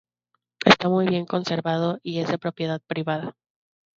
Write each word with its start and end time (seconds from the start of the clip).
Está 0.65 0.89
muy 0.89 1.07
bien 1.07 1.27
conservado, 1.27 1.99
y 2.01 2.21
es 2.21 2.27
de 2.27 2.39
propiedad 2.39 2.81
privada. 2.87 3.35